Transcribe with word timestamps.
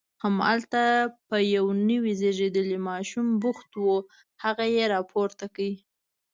همالته 0.23 0.81
په 1.27 1.37
یو 1.55 1.65
نوي 1.89 2.13
زیږېدلي 2.21 2.77
ماشوم 2.89 3.27
بوخت 3.41 3.71
و، 3.85 3.87
هغه 4.43 4.65
یې 4.75 4.83
راپورته 4.93 5.45
کړ. 5.55 5.69